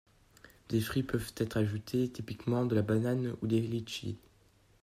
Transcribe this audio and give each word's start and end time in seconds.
Des 0.69 0.81
fruits 0.81 1.03
peuvent 1.03 1.31
être 1.37 1.57
ajoutés, 1.57 2.09
typiquement 2.09 2.65
de 2.65 2.73
la 2.73 2.81
banane 2.81 3.35
ou 3.43 3.45
des 3.45 3.61
litchis. 3.61 4.17